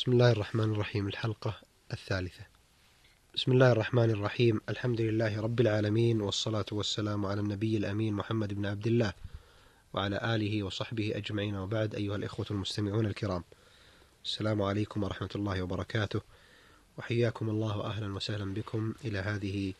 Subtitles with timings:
[0.00, 1.54] بسم الله الرحمن الرحيم الحلقة
[1.92, 2.44] الثالثة.
[3.34, 8.66] بسم الله الرحمن الرحيم الحمد لله رب العالمين والصلاة والسلام على النبي الأمين محمد بن
[8.66, 9.12] عبد الله
[9.92, 11.56] وعلى آله وصحبه أجمعين.
[11.56, 13.44] وبعد أيها الإخوة المستمعون الكرام
[14.24, 16.20] السلام عليكم ورحمة الله وبركاته.
[16.98, 19.74] وحياكم الله أهلا وسهلا بكم إلى هذه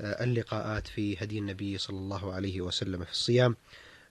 [0.00, 3.56] اللقاءات في هدي النبي صلى الله عليه وسلم في الصيام.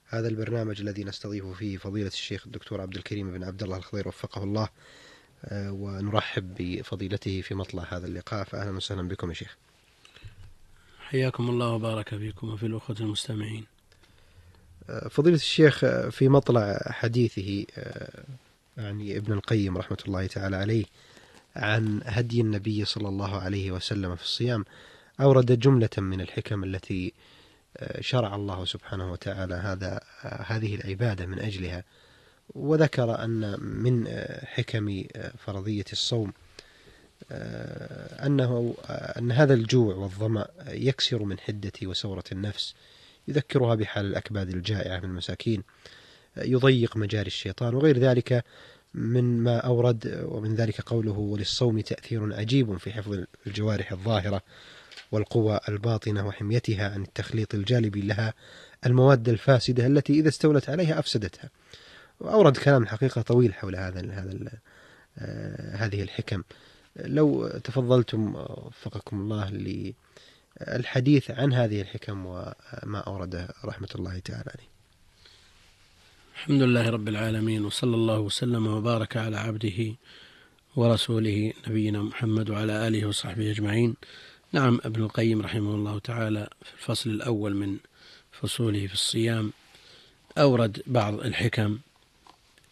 [0.06, 4.42] هذا البرنامج الذي نستضيف فيه فضيلة الشيخ الدكتور عبد الكريم بن عبد الله الخضير وفقه
[4.42, 4.68] الله.
[5.52, 8.44] ونرحب بفضيلته في مطلع هذا اللقاء.
[8.44, 9.56] فأهلا وسهلا بكم يا شيخ.
[10.98, 13.64] حياكم الله وبارك فيكم وفي الأخوة المستمعين.
[15.10, 15.78] فضيلة الشيخ
[16.10, 17.66] في مطلع حديثه
[18.76, 20.84] يعني ابن القيم رحمة الله تعالى عليه
[21.56, 24.64] عن هدي النبي صلى الله عليه وسلم في الصيام
[25.20, 27.12] أورد جملة من الحكم التي
[28.00, 31.84] شرع الله سبحانه وتعالى هذا هذه العبادة من أجلها.
[32.54, 34.08] وذكر أن من
[34.44, 35.04] حكم
[35.38, 36.32] فرضية الصوم
[38.26, 42.74] أنه أن هذا الجوع والظمأ يكسر من حدة وسورة النفس
[43.28, 45.62] يذكرها بحال الأكباد الجائعة من المساكين
[46.36, 48.44] يضيق مجاري الشيطان وغير ذلك
[48.94, 54.42] من ما أورد ومن ذلك قوله وللصوم تأثير عجيب في حفظ الجوارح الظاهرة
[55.12, 58.34] والقوى الباطنة وحميتها عن التخليط الجالب لها
[58.86, 61.50] المواد الفاسدة التي إذا استولت عليها أفسدتها.
[62.20, 64.50] وأورد كلام الحقيقة طويل حول هذا هذا
[65.74, 66.42] هذه الحكم.
[66.96, 69.50] لو تفضلتم وفقكم الله
[70.68, 74.68] للحديث عن هذه الحكم وما أورده رحمة الله تعالى عليه.
[76.34, 79.94] الحمد لله رب العالمين وصلى الله وسلم وبارك على عبده
[80.76, 83.94] ورسوله نبينا محمد وعلى آله وصحبه أجمعين.
[84.52, 87.76] نعم ابن القيم رحمه الله تعالى في الفصل الأول من
[88.32, 89.52] فصوله في الصيام
[90.38, 91.78] أورد بعض الحكم.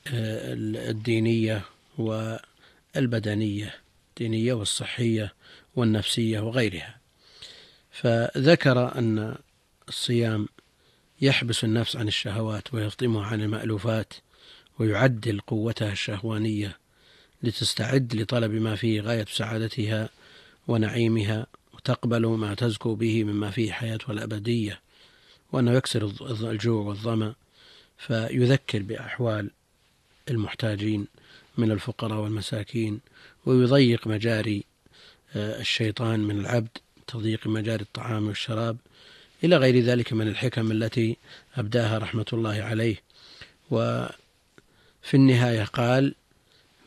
[0.06, 1.64] الدينية
[1.98, 3.74] والبدنية
[4.08, 5.34] الدينية والصحية
[5.76, 7.00] والنفسية وغيرها.
[7.90, 9.36] فذكر أن
[9.88, 10.48] الصيام
[11.20, 14.14] يحبس النفس عن الشهوات ويفطمها عن المألوفات
[14.78, 16.78] ويعدل قوتها الشهوانية
[17.42, 20.08] لتستعد لطلب ما فيه غاية سعادتها
[20.68, 24.80] ونعيمها وتقبل ما تزكو به مما فيه حياتها الأبدية
[25.52, 26.12] وأنه يكسر
[26.50, 27.34] الجوع والظمأ
[27.98, 29.50] فيذكر بأحوال
[30.30, 31.06] المحتاجين
[31.58, 33.00] من الفقراء والمساكين
[33.46, 34.64] ويضيق مجاري
[35.36, 38.76] الشيطان من العبد تضييق مجاري الطعام والشراب
[39.44, 41.16] إلى غير ذلك من الحكم التي
[41.56, 42.96] أبداها رحمة الله عليه.
[43.70, 46.14] وفي النهاية قال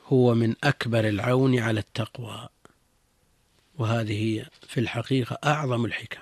[0.08, 2.50] هو من أكبر العون على التقوى
[3.78, 6.22] وهذه في الحقيقة أعظم الحكم.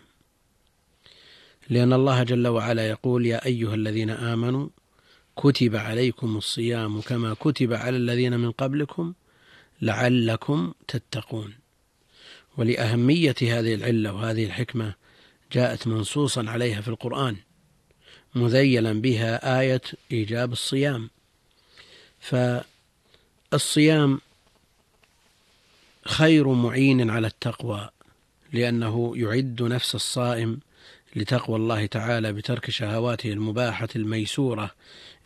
[1.69, 4.67] لأن الله جل وعلا يقول يا أيها الذين آمنوا
[5.35, 9.13] كتب عليكم الصيام كما كتب على الذين من قبلكم
[9.81, 11.53] لعلكم تتقون.
[12.57, 14.93] ولأهمية هذه العلة وهذه الحكمة
[15.51, 17.35] جاءت منصوصا عليها في القرآن
[18.35, 21.09] مذيلا بها آية إيجاب الصيام.
[23.51, 24.21] فالصيام
[26.05, 27.89] خير معين على التقوى
[28.53, 30.59] لأنه يعد نفس الصائم
[31.15, 34.71] لتقوى الله تعالى بترك شهواته المباحة الميسورة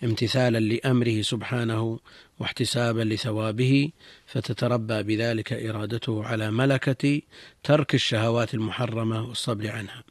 [0.03, 1.99] امتثالا لأمره سبحانه
[2.39, 3.89] واحتسابا لثوابه
[4.25, 7.21] فتتربى بذلك إرادته على ملكة
[7.63, 10.03] ترك الشهوات المحرمة والصبر عنها.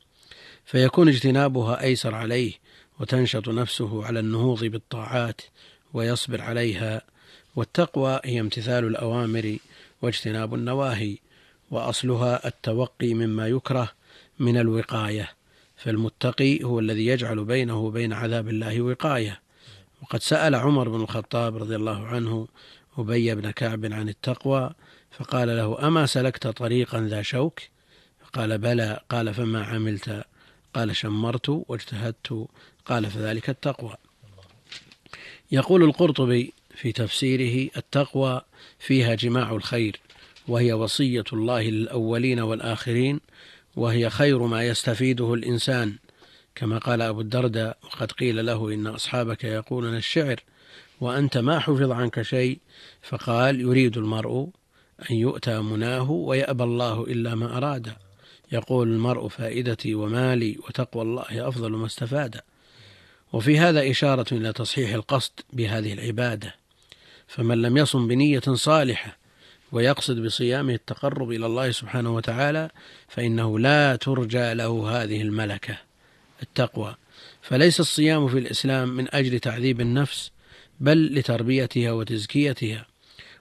[0.65, 2.53] فيكون اجتنابها أيسر عليه
[3.01, 5.41] وتنشط نفسه على النهوض بالطاعات
[5.95, 7.03] ويصبر عليها
[7.57, 9.57] والتقوى هي امتثال الأوامر
[10.03, 11.17] واجتناب النواهي
[11.71, 13.93] وأصلها التوقي مما يكره
[14.39, 15.31] من الوقاية.
[15.77, 19.41] فالمتقي هو الذي يجعل بينه وبين عذاب الله وقاية.
[20.03, 22.49] وقد سأل عمر بن الخطاب رضي الله عنه
[22.99, 24.71] أبي بن كعب عن التقوى
[25.11, 27.61] فقال له أما سلكت طريقا ذا شوك؟
[28.25, 29.01] فقال بلى.
[29.11, 30.25] قال فما عملت؟
[30.75, 32.47] قال شمرت واجتهدت.
[32.87, 33.95] قال فذلك التقوى.
[35.53, 38.41] يقول القرطبي في تفسيره التقوى
[38.79, 40.01] فيها جماع الخير
[40.49, 43.21] وهي وصية الله للأولين والآخرين
[43.77, 45.97] وهي خير ما يستفيده الإنسان.
[46.55, 50.41] كما قال أبو الدرداء وقد قيل له إن أصحابك يقولون الشعر
[51.01, 52.59] وأنت ما حفظ عنك شيء.
[53.03, 54.49] فقال يريد المرء
[55.11, 57.93] أن يؤتى مناه ويأبى الله إلا ما أراد.
[58.53, 62.41] يقول المرء فائدتي ومالي وتقوى الله أفضل ما استفاد.
[63.33, 66.55] وفي هذا إشارة إلى تصحيح القصد بهذه العبادة.
[67.27, 69.26] فمن لم يصم بنية صالحة
[69.73, 72.71] ويقصد بصيامه التقرب إلى الله سبحانه وتعالى
[73.09, 75.79] فإنه لا ترجى له هذه الملكة
[76.43, 76.97] التقوى.
[77.43, 80.31] فليس الصيام في الإسلام من أجل تعذيب النفس
[80.81, 82.87] بل لتربيتها وتزكيتها.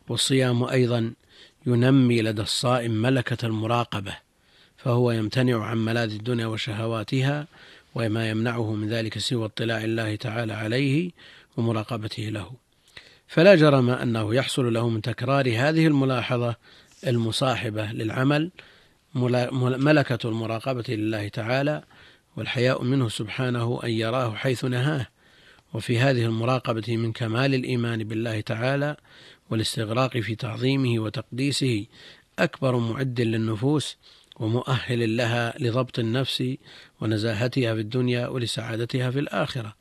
[0.09, 1.13] والصيام أيضا
[1.65, 4.17] ينمي لدى الصائم ملكة المراقبة
[4.77, 7.47] فهو يمتنع عن ملاذ الدنيا وشهواتها
[7.95, 11.11] وما يمنعه من ذلك سوى اطلاع الله تعالى عليه
[11.57, 12.64] ومراقبته له.
[13.27, 16.55] فلا جرم أنه يحصل له من تكرار هذه الملاحظة
[17.07, 18.51] المصاحبة للعمل
[19.15, 21.83] ملكة المراقبة لله تعالى
[22.37, 25.07] والحياء منه سبحانه أن يراه حيث نهاه.
[25.73, 28.95] وفي هذه المراقبة من كمال الإيمان بالله تعالى
[29.49, 31.85] والاستغراق في تعظيمه وتقديسه
[32.39, 33.97] أكبر معد للنفوس
[34.39, 36.55] ومؤهل لها لضبط النفس
[37.01, 39.75] ونزاهتها في الدنيا ولسعادتها في الآخرة.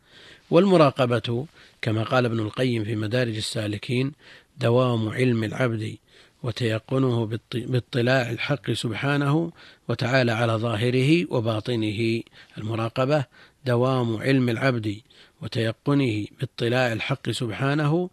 [0.51, 1.47] والمراقبة
[1.83, 4.13] كما قال ابن القيم في مدارج السالكين
[4.59, 5.97] دوام علم العبد
[6.43, 9.53] وتيقنه باطلاع الحق سبحانه
[9.89, 12.23] وتعالى على ظاهره وباطنه.
[12.59, 13.25] المراقبة
[13.67, 15.01] دوام علم العبد
[15.43, 18.11] وتيقنه باطلاع الحق سبحانه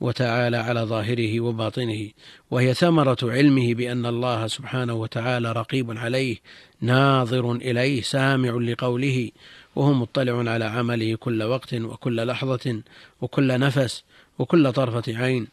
[0.00, 2.10] وتعالى على ظاهره وباطنه.
[2.50, 6.36] وهي ثمرة علمه بأن الله سبحانه وتعالى رقيب عليه
[6.80, 9.30] ناظر إليه سامع لقوله
[9.76, 12.80] وهو مطلع على عمله كل وقت وكل لحظة
[13.20, 14.04] وكل نفس
[14.38, 15.48] وكل طرفة عين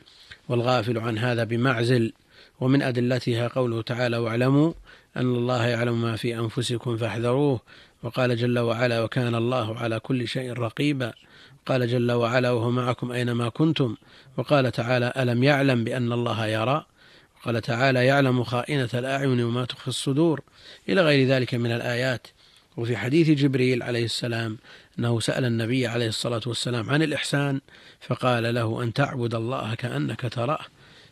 [0.50, 2.14] والغافل عن هذا بمعزل.
[2.62, 4.74] ومن أدلتها قوله تعالى واعلموا
[5.18, 7.60] أن الله يعلم ما في أنفسكم فاحذروه
[8.04, 11.14] وقال جل وعلا وكان الله على كل شيء رقيبا
[11.66, 13.96] قال جل وعلا وهو معكم أينما كنتم
[14.38, 16.86] وقال تعالى ألم يعلم بأن الله يرى
[17.38, 20.42] وقال تعالى يعلم خائنة الأعين وما تخفي الصدور
[20.90, 22.28] إلى غير ذلك من الآيات.
[22.78, 24.58] وفي حديث جبريل عليه السلام
[25.00, 27.62] أنه سأل النبي عليه الصلاة والسلام عن الإحسان
[28.00, 30.60] فقال له أن تعبد الله كأنك تراه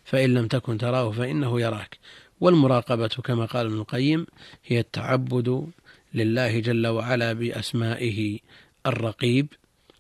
[0.04, 1.98] فإن لم تكن تراه فإنه يراك.
[2.40, 4.26] والمراقبة كما قال ابن القيم
[4.66, 5.68] هي التعبد
[6.14, 8.40] لله جل وعلا بأسمائه
[8.86, 9.48] الرقيب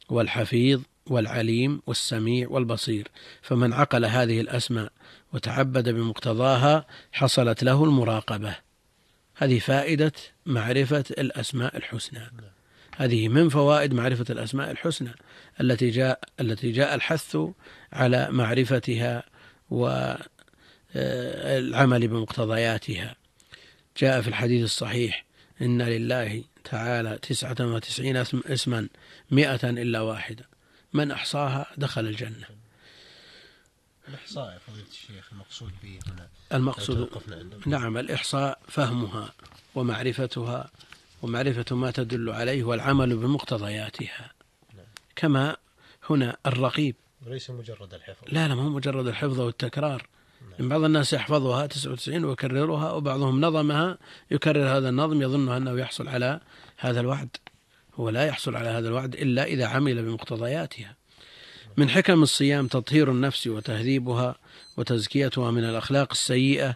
[0.09, 3.07] والحفيظ والعليم والسميع والبصير.
[3.41, 4.91] فمن عقل هذه الأسماء
[5.33, 8.68] وتعبد بمقتضاها حصلت له المراقبة.
[9.39, 10.11] هذه فائدة
[10.45, 12.31] معرفة الأسماء الحسنى.
[12.97, 15.11] هذه من فوائد معرفة الأسماء الحسنى
[15.61, 17.37] التي جاء التي جاء الحث
[17.93, 19.23] على معرفتها
[19.69, 20.07] والعمل
[22.07, 23.15] بمقتضياتها.
[23.97, 25.25] جاء في الحديث الصحيح
[25.61, 28.87] إن لله تعالى تسعة وتسعين اسما
[29.31, 30.45] مئة إلا واحدة
[30.93, 32.45] من أحصاها دخل الجنة.
[34.09, 36.27] الإحصاء يا فضيلة الشيخ المقصود به هنا.
[36.53, 37.09] المقصود
[37.65, 39.33] نعم الإحصاء فهمها
[39.75, 40.71] ومعرفتها
[41.21, 44.31] ومعرفة ما تدل عليه والعمل بمقتضياتها.
[44.77, 44.85] نعم.
[45.15, 45.57] كما
[46.09, 46.95] هنا الرقيب.
[47.27, 48.23] وليس مجرد الحفظ.
[48.27, 50.07] لا لا ما هو مجرد الحفظ والتكرار
[50.59, 50.69] نعم.
[50.69, 53.97] بعض الناس يحفظها 99 ويكررها وبعضهم نظمها
[54.31, 56.39] يكرر هذا النظم يظن أنه يحصل على
[56.77, 57.37] هذا الوعد.
[57.95, 60.98] هو لا يحصل على هذا الوعد إلا إذا عمل بمقتضياتها.
[61.79, 64.35] من حكم الصيام تطهير النفس وتهذيبها
[64.77, 66.75] وتزكيتها من الأخلاق السيئة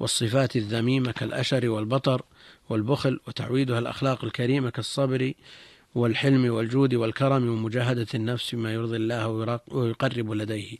[0.00, 2.22] والصفات الذميمة كالأشر والبطر
[2.68, 5.32] والبخل وتعويدها الأخلاق الكريمة كالصبر
[5.94, 9.28] والحلم والجود والكرم ومجاهدة النفس بما يرضي الله
[9.68, 10.76] ويقرب لديه.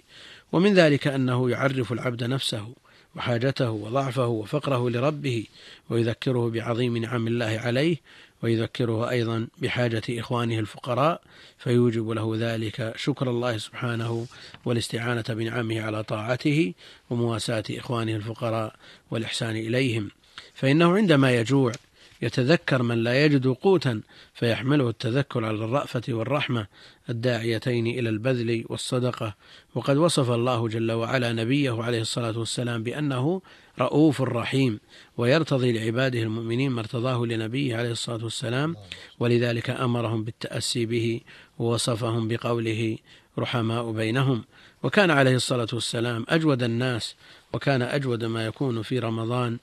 [0.53, 2.69] ومن ذلك أنه يعرف العبد نفسه
[3.17, 5.47] وحاجته وضعفه وفقره لربه
[5.91, 7.97] ويذكره بعظيم نعم الله عليه
[8.43, 11.21] ويذكره أيضا بحاجة إخوانه الفقراء
[11.59, 14.27] فيوجب له ذلك شكر الله سبحانه
[14.65, 16.75] والاستعانة بنعمه على طاعته
[17.11, 18.75] ومواساة إخوانه الفقراء
[19.11, 20.11] والإحسان إليهم.
[20.55, 21.73] فإنه عندما يجوع
[22.23, 24.01] يتذكر من لا يجد قوتا
[24.35, 26.67] فيحمله التذكر على الرأفة والرحمة
[27.11, 29.35] الداعيتين إلى البذل والصدقة.
[29.75, 33.43] وقد وصف الله جل وعلا نبيه عليه الصلاة والسلام بأنه
[33.79, 34.81] رؤوف رحيم
[35.17, 38.77] ويرتضي لعباده المؤمنين ما ارتضاه لنبيه عليه الصلاة والسلام.
[39.19, 41.21] ولذلك أمرهم بالتأسي به
[41.59, 42.99] ووصفهم بقوله
[43.39, 44.45] رحماء بينهم.
[44.83, 47.17] وكان عليه الصلاة والسلام أجود الناس
[47.53, 49.59] وكان أجود ما يكون في رمضان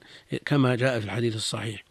[0.46, 1.87] كما جاء في الحديث الصحيح.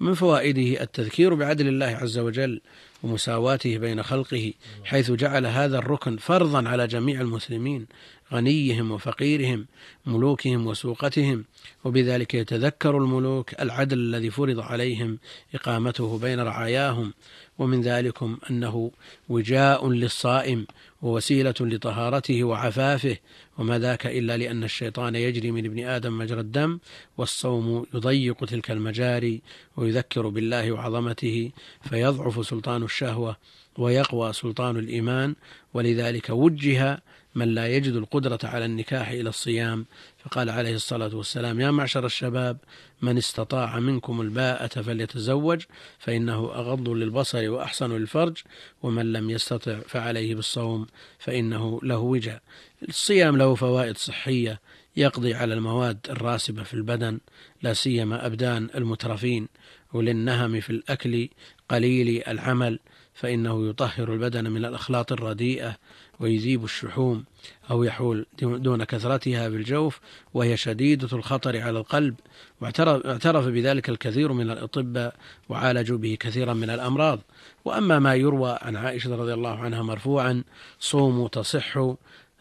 [0.00, 2.60] من فوائده التذكير بعدل الله عز وجل
[3.02, 4.52] ومساواته بين خلقه
[4.84, 7.86] حيث جعل هذا الركن فرضا على جميع المسلمين
[8.32, 9.66] غنيهم وفقيرهم
[10.06, 11.44] ملوكهم وسوقتهم
[11.84, 15.18] وبذلك يتذكر الملوك العدل الذي فرض عليهم
[15.54, 17.12] إقامته بين رعاياهم.
[17.58, 18.90] ومن ذلكم أنه
[19.28, 20.66] وجاء للصائم
[21.02, 23.16] ووسيلة لطهارته وعفافه
[23.58, 26.78] وما ذاك إلا لأن الشيطان يجري من ابن آدم مجرى الدم
[27.18, 29.42] والصوم يضيق تلك المجاري
[29.76, 31.50] ويذكر بالله وعظمته
[31.82, 33.36] فيضعف سلطان الشهوة
[33.78, 35.34] ويقوى سلطان الإيمان
[35.74, 37.02] ولذلك وجه
[37.36, 39.86] من لا يجد القدرة على النكاح إلى الصيام.
[40.24, 42.58] فقال عليه الصلاة والسلام يا معشر الشباب
[43.02, 45.62] من استطاع منكم الباءة فليتزوج
[45.98, 48.36] فإنه أغض للبصر وأحسن للفرج
[48.82, 50.86] ومن لم يستطع فعليه بالصوم
[51.18, 52.42] فإنه له وجاء
[52.88, 54.60] الصيام له فوائد صحية
[54.96, 57.18] يقضي على المواد الراسبة في البدن
[57.62, 59.48] لا سيما أبدان المترفين
[59.92, 61.28] وللنهم في الأكل
[61.68, 62.78] قليل العمل
[63.14, 65.76] فإنه يطهر البدن من الأخلاط الرديئة
[66.20, 67.24] ويذيب الشحوم
[67.70, 70.00] أو يحول دون كثرتها بالجوف
[70.34, 72.14] وهي شديدة الخطر على القلب.
[72.60, 75.14] واعترف بذلك الكثير من الأطباء
[75.48, 77.20] وعالجوا به كثيرا من الأمراض.
[77.64, 80.44] وأما ما يروى عن عائشة رضي الله عنها مرفوعا
[80.80, 81.94] صوموا تصحوا.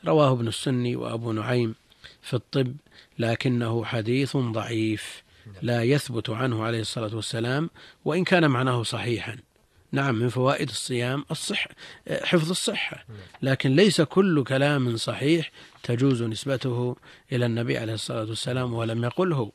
[0.06, 1.76] رواه ابن السني وأبو نعيم
[2.22, 2.76] في الطب
[3.20, 5.24] لكنه حديث ضعيف
[5.62, 7.70] لا يثبت عنه عليه الصلاة والسلام
[8.06, 9.38] وإن كان معناه صحيحا.
[9.96, 11.70] نعم من فوائد الصيام الصحة
[12.24, 13.06] حفظ الصحة.
[13.42, 15.52] لكن ليس كل كلام صحيح
[15.84, 16.96] تجوز نسبته
[17.32, 19.52] إلى النبي عليه الصلاة والسلام ولم يقله.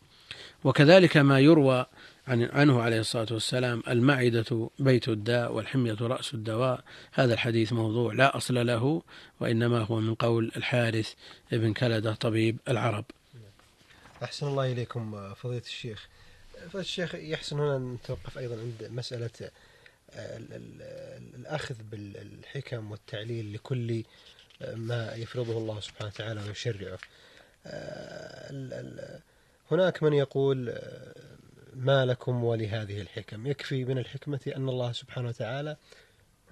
[0.64, 1.86] وكذلك ما يروى
[2.28, 6.84] عن عنه عليه الصلاة والسلام المعدة بيت الداء والحمية رأس الدواء.
[7.12, 9.02] هذا الحديث موضوع لا أصل له
[9.40, 11.12] وإنما هو من قول الحارث
[11.52, 13.04] بن كلدة طبيب العرب.
[14.22, 16.08] أحسن الله إليكم فضيلة الشيخ.
[16.68, 19.30] فضيلة الشيخ يحسن هنا أن نتوقف أيضا عند مسألة
[21.34, 24.04] الأخذ بالحكم والتعليل لكل
[24.74, 26.98] ما يفرضه الله سبحانه وتعالى ويشرعه.
[29.70, 30.78] هناك من يقول
[31.74, 33.46] ما لكم ولهذه الحكم.
[33.46, 35.76] يكفي من الحكمة أن الله سبحانه وتعالى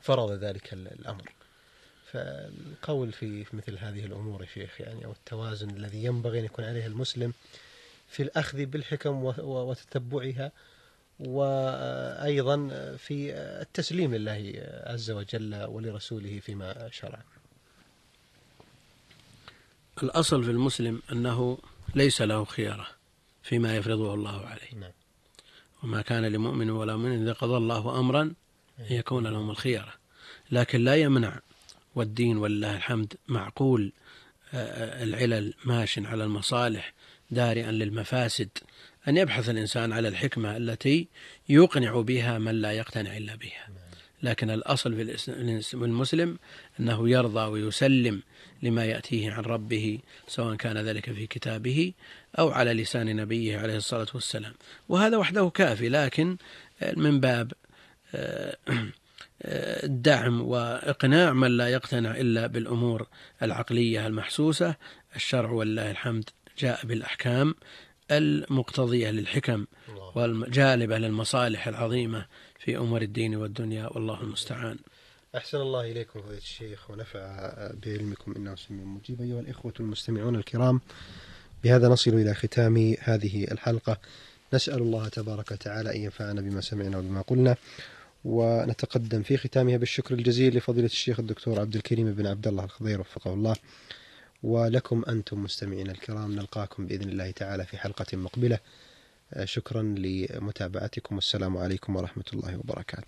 [0.03, 1.33] فرض ذلك الأمر.
[2.13, 6.87] فالقول في مثل هذه الأمور يا شيخ يعني أو التوازن الذي ينبغي أن يكون عليه
[6.87, 7.33] المسلم
[8.09, 10.53] في الأخذ بالحكم وتتبعها
[11.21, 14.53] وأيضا في التسليم لله
[14.87, 17.23] عز وجل ولرسوله فيما شرع.
[20.03, 21.59] الأصل في المسلم أنه
[21.95, 22.87] ليس له خيارة
[23.43, 24.75] فيما يفرضه الله عليه.
[24.81, 24.93] نعم.
[25.83, 28.23] وما كان لمؤمن ولا مؤمن إذا قضى الله أمرا
[28.79, 29.93] أن يكون لهم الخيارة.
[30.51, 31.41] لكن لا يمنع
[31.95, 33.93] والدين ولله الحمد معقول
[34.55, 36.93] العلل ماش على المصالح
[37.31, 38.49] دارئا للمفاسد
[39.09, 41.09] أن يبحث الإنسان على الحكمة التي
[41.49, 43.69] يقنع بها من لا يقتنع إلا بها.
[44.23, 45.17] لكن الأصل
[45.61, 46.39] في المسلم
[46.81, 48.23] أنه يرضى ويسلم
[48.63, 51.93] لما يأتيه عن ربه سواء كان ذلك في كتابه
[52.39, 54.55] أو على لسان نبيه عليه الصلاة والسلام.
[54.89, 56.37] وهذا وحده كافي لكن
[56.97, 57.53] من باب
[59.85, 63.07] الدعم وإقناع من لا يقتنع إلا بالأمور
[63.43, 64.75] العقلية المحسوسة
[65.17, 67.55] الشرع ولله الحمد جاء بالأحكام.
[68.11, 69.67] المقتضية للحكم
[70.15, 72.27] والجالبة للمصالح العظيمة
[72.59, 74.79] في أمور الدين والدنيا والله المستعان.
[75.37, 77.53] أحسن الله إليكم فضيلة الشيخ ونفع
[77.85, 79.21] بعلمكم إنه سميع مجيب.
[79.21, 80.81] أيها الإخوة المستمعون الكرام
[81.65, 83.99] بهذا نصل إلى ختام هذه الحلقة.
[84.55, 87.57] نسأل الله تبارك وتعالى أن ينفعنا بما سمعنا وبما قلنا
[88.25, 93.35] ونتقدم في ختامها بالشكر الجزيل لفضيلة الشيخ الدكتور عبد الكريم بن عبد الله الخضير وفقه
[93.35, 93.57] الله.
[94.43, 98.59] ولكم أنتم مستمعين الكرام نلقاكم بإذن الله تعالى في حلقة مقبلة.
[99.45, 103.07] شكرا لمتابعتكم والسلام عليكم ورحمة الله وبركاته.